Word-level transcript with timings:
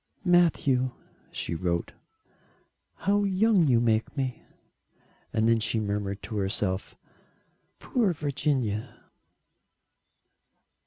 "Matthew," 0.25 0.93
she 1.31 1.53
wrote, 1.53 1.93
"how 2.95 3.23
young 3.23 3.67
you 3.67 3.79
make 3.79 4.17
me." 4.17 4.41
And 5.31 5.47
then 5.47 5.59
she 5.59 5.79
murmured 5.79 6.23
to 6.23 6.37
herself: 6.37 6.95
"Poor 7.77 8.11
Virginia!" 8.11 8.95